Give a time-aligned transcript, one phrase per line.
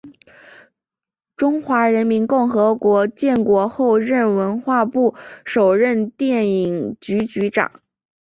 [1.37, 5.13] 中华人民共和国建国后任文化部
[5.45, 7.83] 首任电影局局长。